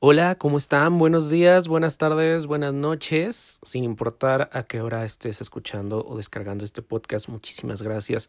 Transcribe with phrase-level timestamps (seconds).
[0.00, 0.98] Hola, ¿cómo están?
[0.98, 6.64] Buenos días, buenas tardes, buenas noches, sin importar a qué hora estés escuchando o descargando
[6.64, 7.28] este podcast.
[7.28, 8.28] Muchísimas gracias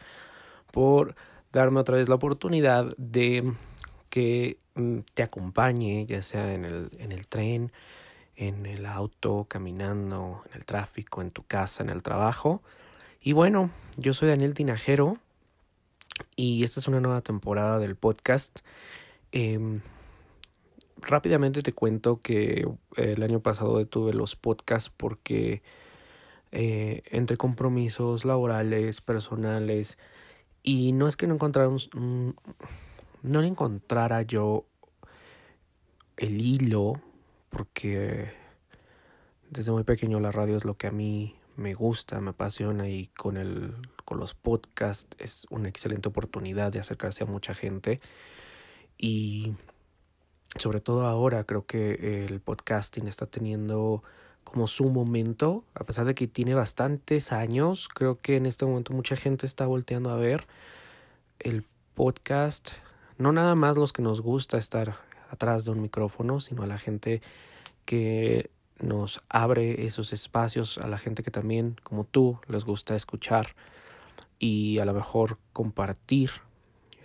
[0.71, 1.15] por
[1.51, 3.53] darme otra vez la oportunidad de
[4.09, 7.71] que mm, te acompañe, ya sea en el, en el tren,
[8.39, 12.63] en el auto, caminando, en el tráfico, en tu casa, en el trabajo.
[13.21, 15.17] Y bueno, yo soy Daniel Tinajero
[16.37, 18.61] y esta es una nueva temporada del podcast.
[19.33, 19.81] Eh,
[21.01, 22.65] rápidamente te cuento que
[22.95, 25.61] el año pasado detuve los podcasts porque
[26.53, 29.97] eh, entre compromisos laborales, personales,
[30.63, 31.69] y no es que no encontrara
[33.21, 34.65] no encontrara yo
[36.15, 36.93] el hilo,
[37.49, 38.31] porque
[39.49, 43.07] desde muy pequeño la radio es lo que a mí me gusta, me apasiona y
[43.07, 48.01] con el con los podcasts es una excelente oportunidad de acercarse a mucha gente.
[48.97, 49.53] Y
[50.57, 54.01] sobre todo ahora creo que el podcasting está teniendo
[54.43, 58.93] como su momento, a pesar de que tiene bastantes años, creo que en este momento
[58.93, 60.47] mucha gente está volteando a ver
[61.37, 62.71] el podcast,
[63.19, 64.97] no nada más los que nos gusta estar
[65.29, 67.21] atrás de un micrófono, sino a la gente
[67.85, 68.49] que
[68.79, 73.55] nos abre esos espacios, a la gente que también, como tú, les gusta escuchar
[74.37, 76.31] y a lo mejor compartir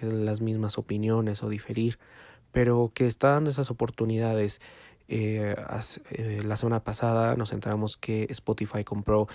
[0.00, 1.98] las mismas opiniones o diferir
[2.55, 4.62] pero que está dando esas oportunidades.
[5.08, 5.55] Eh,
[6.12, 9.27] eh, la semana pasada nos enteramos que Spotify compró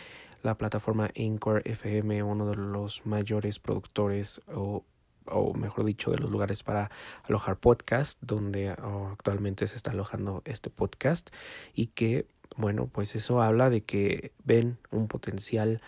[0.42, 4.86] la plataforma Anchor FM, uno de los mayores productores o,
[5.32, 6.92] o mejor dicho, de los lugares para
[7.24, 11.30] alojar podcast, donde oh, actualmente se está alojando este podcast
[11.74, 12.28] y que,
[12.58, 15.82] bueno, pues eso habla de que ven un potencial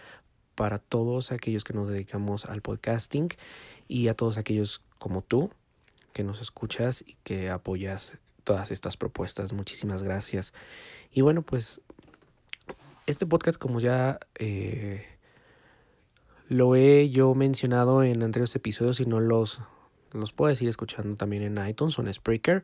[0.56, 3.30] para todos aquellos que nos dedicamos al podcasting
[3.88, 5.52] y a todos aquellos como tú
[6.14, 9.54] que nos escuchas y que apoyas todas estas propuestas.
[9.54, 10.54] Muchísimas gracias.
[11.12, 11.82] Y bueno, pues
[13.06, 15.06] este podcast como ya eh,
[16.52, 19.62] lo he yo mencionado en anteriores episodios y no los,
[20.12, 22.62] los puedes ir escuchando también en iTunes o en Spreaker.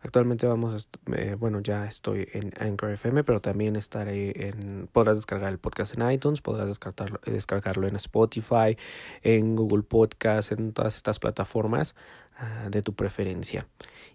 [0.00, 5.52] Actualmente vamos, eh, bueno, ya estoy en Anchor FM, pero también estaré en, podrás descargar
[5.52, 8.78] el podcast en iTunes, podrás descargarlo, descargarlo en Spotify,
[9.20, 11.94] en Google Podcast, en todas estas plataformas
[12.40, 13.66] uh, de tu preferencia.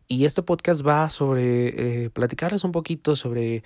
[0.07, 3.63] Y este podcast va sobre eh, platicarles un poquito sobre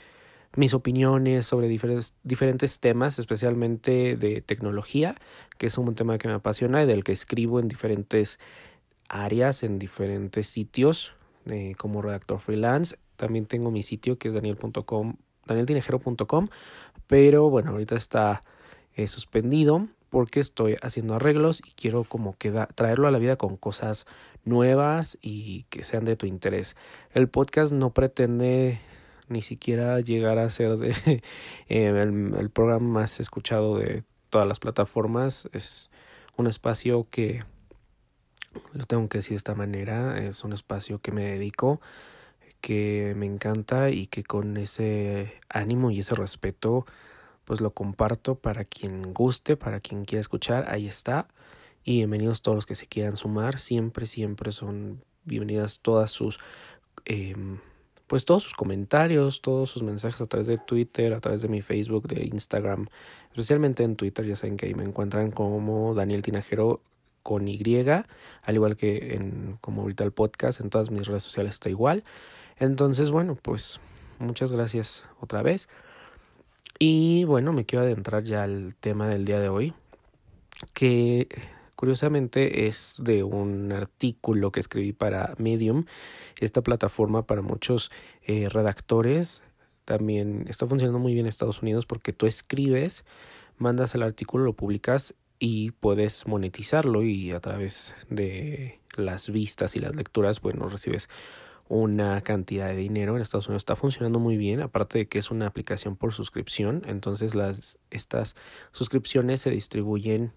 [0.55, 5.15] mis opiniones sobre diferentes, temas, especialmente de tecnología,
[5.57, 8.39] que es un tema que me apasiona y del que escribo en diferentes
[9.07, 11.13] áreas, en diferentes sitios
[11.45, 12.97] eh, como redactor freelance.
[13.15, 16.47] También tengo mi sitio que es daniel.com, danieltinejero.com,
[17.07, 18.43] pero bueno, ahorita está
[18.95, 23.55] eh, suspendido porque estoy haciendo arreglos y quiero como que traerlo a la vida con
[23.55, 24.05] cosas
[24.43, 26.75] nuevas y que sean de tu interés.
[27.13, 28.81] El podcast no pretende
[29.27, 31.21] ni siquiera llegar a ser eh,
[31.69, 35.49] el, programa más escuchado de todas las plataformas.
[35.53, 35.91] Es
[36.37, 37.43] un espacio que
[38.73, 41.81] lo tengo que decir de esta manera, es un espacio que me dedico,
[42.59, 46.85] que me encanta y que con ese ánimo y ese respeto
[47.45, 51.27] pues lo comparto para quien guste, para quien quiera escuchar, ahí está.
[51.83, 56.39] Y bienvenidos todos los que se quieran sumar, siempre, siempre son bienvenidas todas sus,
[57.05, 57.35] eh,
[58.11, 61.61] pues todos sus comentarios, todos sus mensajes a través de Twitter, a través de mi
[61.61, 62.87] Facebook, de Instagram,
[63.29, 66.81] especialmente en Twitter, ya saben que ahí me encuentran como Daniel Tinajero
[67.23, 71.53] con Y, al igual que en como ahorita el podcast, en todas mis redes sociales
[71.53, 72.03] está igual.
[72.59, 73.79] Entonces, bueno, pues
[74.19, 75.69] muchas gracias otra vez.
[76.79, 79.73] Y bueno, me quiero adentrar ya al tema del día de hoy,
[80.73, 81.29] que
[81.81, 85.85] curiosamente es de un artículo que escribí para Medium,
[86.39, 87.89] esta plataforma para muchos
[88.21, 89.41] eh, redactores.
[89.83, 93.03] También está funcionando muy bien en Estados Unidos porque tú escribes,
[93.57, 99.79] mandas el artículo, lo publicas y puedes monetizarlo y a través de las vistas y
[99.79, 101.09] las lecturas, bueno, recibes
[101.67, 103.15] una cantidad de dinero.
[103.15, 106.83] En Estados Unidos está funcionando muy bien, aparte de que es una aplicación por suscripción,
[106.85, 108.35] entonces las estas
[108.71, 110.31] suscripciones se distribuyen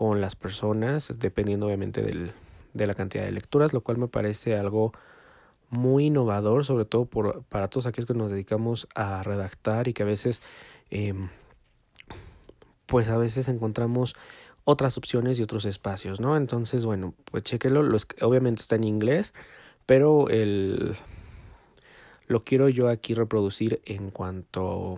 [0.00, 2.32] con las personas dependiendo obviamente del,
[2.72, 4.94] de la cantidad de lecturas, lo cual me parece algo
[5.68, 10.02] muy innovador, sobre todo por, para todos aquellos que nos dedicamos a redactar y que
[10.02, 10.40] a veces
[10.90, 11.12] eh,
[12.86, 14.16] pues a veces encontramos
[14.64, 16.34] otras opciones y otros espacios, ¿no?
[16.34, 17.82] Entonces, bueno, pues chequenlo,
[18.22, 19.34] obviamente está en inglés,
[19.84, 20.96] pero el,
[22.26, 24.96] lo quiero yo aquí reproducir en cuanto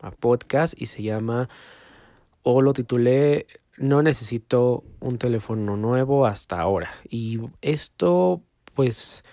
[0.00, 1.48] a podcast y se llama
[2.42, 3.46] o lo titulé
[3.80, 6.90] No necesito un teléfono nuevo hasta ahora.
[7.08, 8.42] Y esto
[8.74, 9.24] pues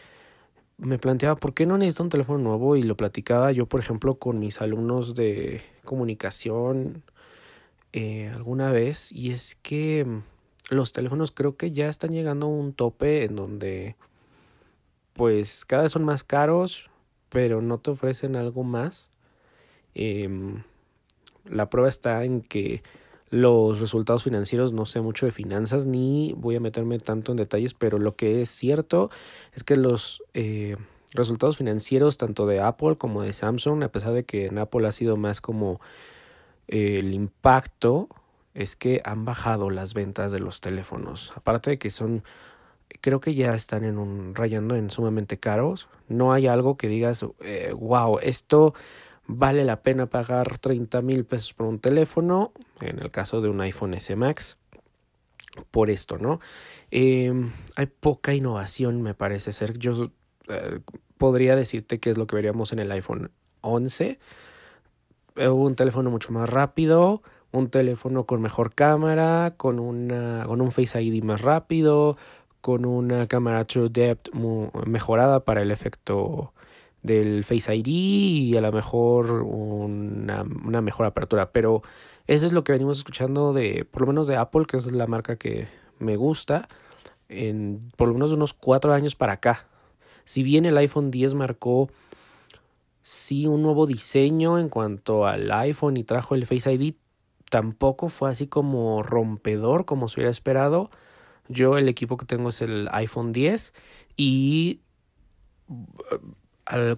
[0.78, 4.16] me planteaba por qué no necesito un teléfono nuevo y lo platicaba yo por ejemplo
[4.16, 7.04] con mis alumnos de comunicación
[7.92, 10.06] eh, alguna vez y es que
[10.70, 13.98] los teléfonos creo que ya están llegando a un tope en donde
[15.12, 16.90] pues cada vez son más caros
[17.28, 19.12] pero no te ofrecen algo más.
[19.94, 20.64] Em,
[21.44, 22.82] la prueba está en que
[23.30, 27.74] los resultados financieros, no sé mucho de finanzas ni voy a meterme tanto en detalles,
[27.74, 29.10] pero lo que es cierto
[29.54, 30.78] es que los eh,
[31.14, 34.92] resultados financieros tanto de Apple como de Samsung, a pesar de que en Apple ha
[34.92, 35.82] sido más como
[36.68, 38.08] eh, el impacto,
[38.54, 41.34] es que han bajado las ventas de los teléfonos.
[41.36, 42.24] Aparte de que son,
[43.02, 45.88] creo que ya están en un rayando en sumamente caros.
[46.08, 47.24] No hay algo que digas,
[47.76, 48.74] wow, eh, esto
[49.28, 52.52] vale la pena pagar 30 mil pesos por un teléfono,
[52.82, 54.58] en el caso de un iPhone S Max,
[55.72, 56.40] por esto, ¿no?
[56.92, 59.78] Em, hay poca innovación, me parece ser.
[59.78, 60.12] Yo
[60.48, 60.80] eh,
[61.18, 63.32] podría decirte que es lo que veríamos en el iPhone
[63.62, 64.20] 11.
[65.36, 67.22] Eh, un teléfono mucho más rápido,
[67.52, 72.18] un teléfono con mejor cámara, con, una, con un Face ID más rápido,
[72.62, 74.34] con una cámara True Depth
[74.86, 76.54] mejorada para el efecto
[77.04, 81.52] del Face ID y a lo mejor una, una, mejor apertura.
[81.52, 81.82] Pero
[82.28, 85.08] eso es lo que venimos escuchando de, por lo menos de Apple, que es la
[85.08, 85.68] marca que
[86.00, 86.68] me gusta,
[87.30, 89.68] en por lo menos unos cuatro años para acá.
[90.26, 91.90] Si bien el iPhone 10 marcó
[93.02, 96.96] sí un nuevo diseño en cuanto al iPhone y trajo el Face ID,
[97.50, 100.90] tampoco fue así como rompedor como se hubiera esperado.
[101.48, 103.74] Yo el equipo que tengo es el iPhone 10
[104.18, 104.82] y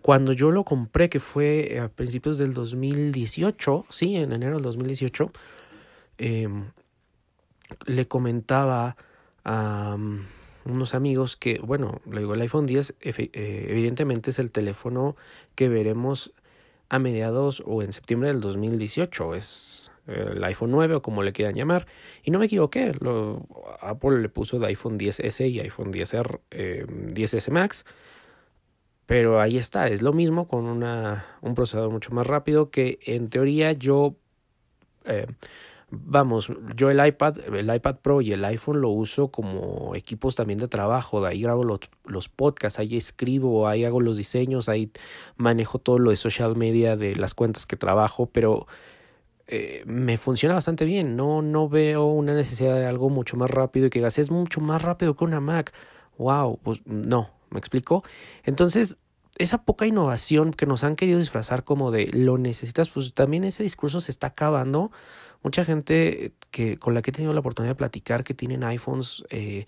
[0.01, 5.31] cuando yo lo compré, que fue a principios del 2018, sí, en enero del 2018,
[6.17, 6.71] em,
[7.85, 8.97] le comentaba
[9.43, 10.25] a um,
[10.65, 15.15] unos amigos que, bueno, le digo, el iPhone 10 eh, evidentemente es el teléfono
[15.55, 16.33] que veremos
[16.89, 21.53] a mediados o en septiembre del 2018, es el iPhone 9 o como le quieran
[21.53, 21.85] llamar.
[22.23, 22.91] Y no me equivoqué,
[23.81, 27.85] Apple le puso de iPhone 10S y iPhone 10R, 10S em, Max.
[29.09, 33.31] Pero ahí está, es lo mismo con una, un procesador mucho más rápido que en
[33.31, 34.17] teoría yo,
[35.03, 35.25] eh,
[35.89, 40.59] vamos, yo el iPad, el iPad Pro y el iPhone lo uso como equipos también
[40.59, 44.91] de trabajo, de ahí grabo los, los podcasts, ahí escribo, ahí hago los diseños, ahí
[45.37, 48.67] manejo todo lo de social media de las cuentas que trabajo, pero
[49.47, 53.87] eh, me funciona bastante bien, no, no veo una necesidad de algo mucho más rápido
[53.87, 55.73] y que es mucho más rápido que una Mac.
[56.19, 58.03] Wow, pues no, ¿Me explico?
[58.43, 58.97] Entonces,
[59.37, 63.63] esa poca innovación que nos han querido disfrazar como de lo necesitas, pues también ese
[63.63, 64.91] discurso se está acabando.
[65.43, 69.23] Mucha gente que con la que he tenido la oportunidad de platicar que tienen iPhones,
[69.29, 69.65] eh,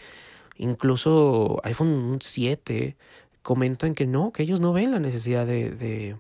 [0.58, 2.98] incluso iPhone 7,
[3.42, 6.18] comentan que no, que ellos no ven la necesidad de, de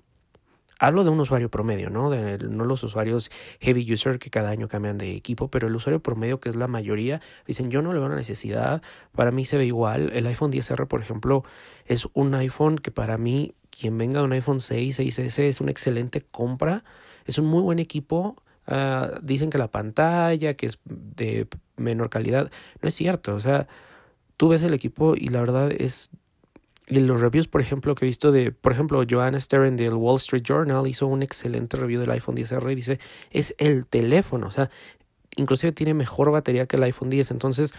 [0.83, 2.09] Hablo de un usuario promedio, ¿no?
[2.09, 3.29] De, no los usuarios
[3.59, 6.65] heavy user que cada año cambian de equipo, pero el usuario promedio, que es la
[6.65, 8.81] mayoría, dicen yo no le veo una necesidad,
[9.11, 10.09] para mí se ve igual.
[10.11, 11.43] El iPhone 10R, por ejemplo,
[11.85, 15.69] es un iPhone que para mí, quien venga de un iPhone 6, 6S, es una
[15.69, 16.83] excelente compra,
[17.27, 18.41] es un muy buen equipo.
[18.65, 22.49] Uh, dicen que la pantalla, que es de menor calidad,
[22.81, 23.67] no es cierto, o sea,
[24.35, 26.09] tú ves el equipo y la verdad es
[26.87, 30.17] y los reviews, por ejemplo, que he visto de, por ejemplo, Joanna Stern del Wall
[30.17, 34.51] Street Journal hizo un excelente review del iPhone 10R y dice, es el teléfono, o
[34.51, 34.69] sea,
[35.35, 37.73] inclusive tiene mejor batería que el iPhone 10, entonces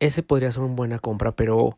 [0.00, 1.76] ese podría ser una buena compra, pero,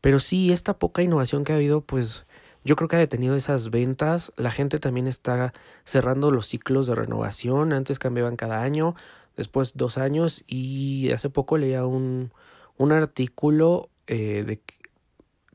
[0.00, 2.26] pero sí, esta poca innovación que ha habido, pues
[2.64, 5.52] yo creo que ha detenido esas ventas, la gente también está
[5.84, 8.94] cerrando los ciclos de renovación, antes cambiaban cada año,
[9.36, 12.32] después dos años y hace poco leía un,
[12.76, 14.60] un artículo eh, de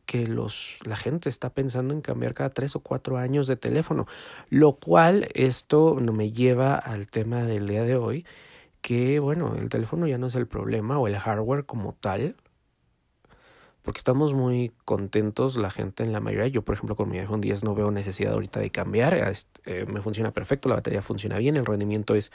[0.06, 4.08] que los, la gente está pensando en cambiar cada tres o cuatro años de teléfono,
[4.50, 8.26] lo cual esto me lleva al tema del día de hoy,
[8.82, 12.36] que bueno, el teléfono ya no es el problema o el hardware como tal,
[13.82, 16.48] porque estamos muy contentos la gente en la mayoría.
[16.48, 19.34] Yo, por ejemplo, con mi iPhone 10 no veo necesidad ahorita de cambiar,
[19.66, 22.32] eh, me funciona perfecto, la batería funciona bien, el rendimiento es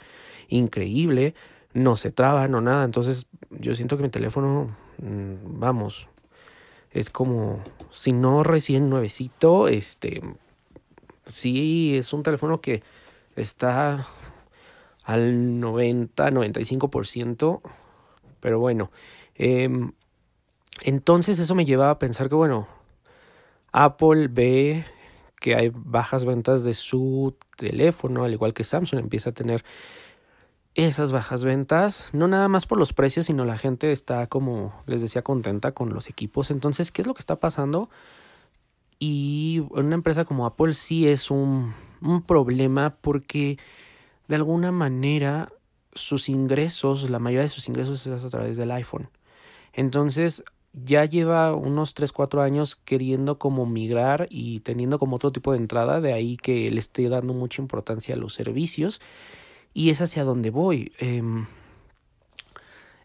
[0.49, 1.35] increíble,
[1.73, 6.09] no se traba, no nada, entonces yo siento que mi teléfono, mm, vamos,
[6.99, 10.21] es como, si no recién nuevecito, este,
[11.25, 12.81] sí es un teléfono que
[13.35, 14.07] está
[15.03, 17.61] al 90, 95%,
[18.39, 18.91] pero bueno,
[19.35, 19.69] eh,
[20.81, 22.67] entonces eso me lleva a pensar que, bueno,
[23.71, 24.83] Apple ve
[25.39, 29.63] que hay bajas ventas de su teléfono, al igual que Samsung empieza a tener
[30.77, 35.01] esas bajas ventas, no nada más por los precios, sino la gente está como les
[35.01, 36.51] decía contenta con los equipos.
[36.51, 37.89] Entonces, ¿qué es lo que está pasando?
[38.99, 43.57] Y una empresa como Apple sí es un, un problema porque
[44.27, 45.49] de alguna manera
[45.95, 49.09] sus ingresos, la mayoría de sus ingresos es a través del iPhone.
[49.73, 50.43] Entonces,
[50.73, 55.57] ya lleva unos 3, 4 años queriendo como migrar y teniendo como otro tipo de
[55.57, 59.01] entrada, de ahí que le esté dando mucha importancia a los servicios
[59.77, 60.91] y es hacia donde voy.
[60.97, 61.45] Em,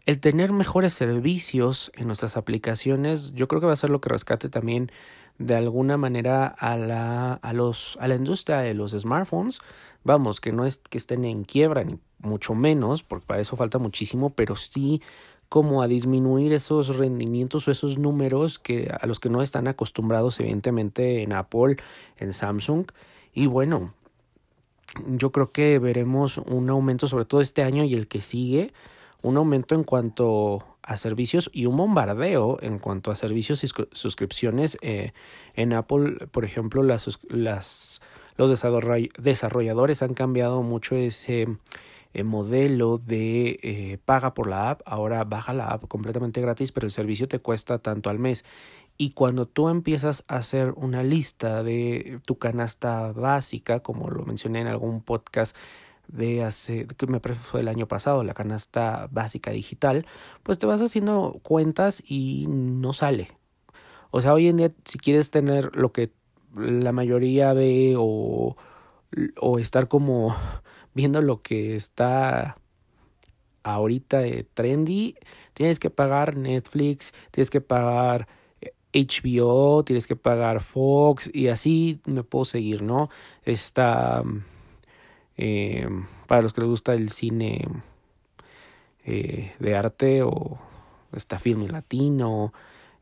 [0.07, 4.09] el tener mejores servicios en nuestras aplicaciones, yo creo que va a ser lo que
[4.09, 4.91] rescate también
[5.37, 9.61] de alguna manera a la, a los, a la industria de los smartphones.
[10.03, 13.79] Vamos, que no es que estén en quiebra, ni mucho menos, porque para eso falta
[13.79, 15.03] muchísimo, pero sí
[15.51, 20.41] como a disminuir esos rendimientos o esos números que a los que no están acostumbrados
[20.41, 21.77] evidentemente en Apple,
[22.17, 22.87] en Samsung
[23.35, 23.93] y bueno,
[25.07, 28.73] yo creo que veremos un aumento sobre todo este año y el que sigue,
[29.23, 34.79] un aumento en cuanto a servicios y un bombardeo en cuanto a servicios y suscripciones
[34.83, 35.13] eh,
[35.55, 38.01] en Apple, por ejemplo, las, las
[38.37, 38.51] los
[39.19, 41.49] desarrolladores han cambiado mucho ese
[42.15, 46.87] eh, modelo de eh, paga por la app, ahora baja la app completamente gratis, pero
[46.87, 48.45] el servicio te cuesta tanto al mes.
[49.03, 54.61] Y cuando tú empiezas a hacer una lista de tu canasta básica, como lo mencioné
[54.61, 55.57] en algún podcast
[56.07, 60.07] de hace, que me fue el año pasado, la canasta básica digital,
[60.45, 63.33] pues te vas haciendo cuentas y no sale.
[64.13, 66.13] O sea, hoy en día, si quieres tener lo que
[66.55, 68.57] la mayoría ve o,
[69.41, 70.37] o estar como
[70.95, 72.57] viendo lo que está
[73.65, 75.17] ahorita de trendy,
[75.55, 78.29] tienes que pagar Netflix, tienes que pagar
[78.93, 83.09] HBO, tienes que pagar Fox y así me puedo seguir, ¿no?
[83.45, 84.23] Está,
[85.37, 85.89] eh,
[86.27, 87.67] para los que les gusta el cine
[89.05, 90.59] eh, de arte o
[91.13, 92.53] está filme latino.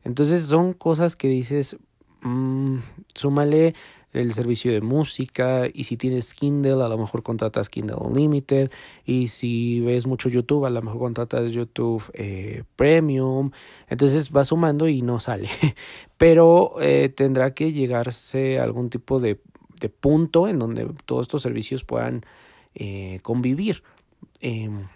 [0.03, 1.77] Entonces son cosas que dices,
[2.21, 2.77] mmm,
[3.13, 3.75] súmale
[4.13, 8.71] el servicio de música y si tienes Kindle a lo mejor contratas Kindle Unlimited
[9.05, 13.51] y si ves mucho YouTube a lo mejor contratas YouTube eh, Premium.
[13.87, 15.49] Entonces va sumando y no sale.
[16.17, 19.39] Pero eh, tendrá que llegarse a algún tipo de,
[19.79, 22.25] de, punto en donde todos estos servicios puedan
[22.75, 23.83] eh, convivir.
[24.39, 24.87] Em,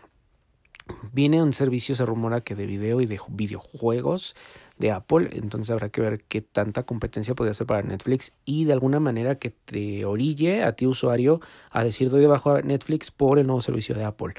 [1.14, 4.36] viene un servicio se rumora que de video y de videojuegos
[4.78, 8.74] de Apple, entonces habrá que ver qué tanta competencia podría ser para Netflix y de
[8.74, 11.40] alguna manera que te orille a ti usuario
[11.72, 14.34] a decir doy debajo a Netflix por el nuevo servicio de Apple.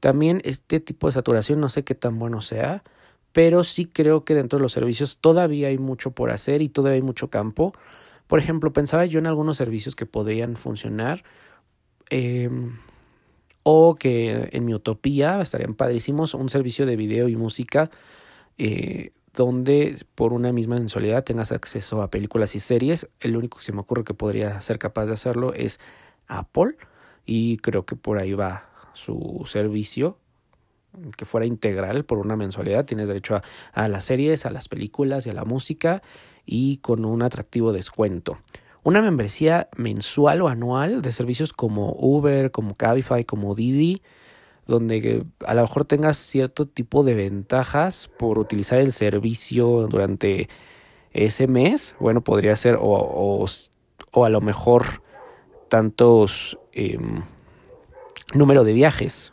[0.00, 2.82] También este tipo de saturación no sé qué tan bueno sea,
[3.32, 6.96] pero sí creo que dentro de los servicios todavía hay mucho por hacer y todavía
[6.96, 7.74] hay mucho campo.
[8.26, 11.22] Por ejemplo, pensaba yo en algunos servicios que podrían funcionar.
[12.08, 12.78] Em,
[13.68, 17.90] o que en mi utopía estarían padrísimos un servicio de video y música
[18.58, 23.08] eh, donde por una misma mensualidad tengas acceso a películas y series.
[23.20, 25.78] El único que se me ocurre que podría ser capaz de hacerlo es
[26.26, 26.76] Apple
[27.26, 30.18] y creo que por ahí va su servicio
[31.18, 32.86] que fuera integral por una mensualidad.
[32.86, 33.42] Tienes derecho
[33.74, 36.02] a, las series, a las películas y a la música
[36.46, 38.38] y con un atractivo descuento.
[38.84, 44.00] Una membresía mensual o anual de servicios como Uber, como Cabify, como Didi
[44.66, 50.48] donde a lo mejor tengas cierto tipo de ventajas por utilizar el servicio durante
[51.12, 53.46] ese mes, bueno, podría ser o,
[54.12, 55.02] o, a lo mejor
[55.68, 57.22] tantos em,
[58.34, 59.32] número de viajes.